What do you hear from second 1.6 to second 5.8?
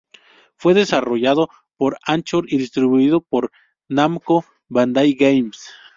por Anchor y distribuido por Namco Bandai Games.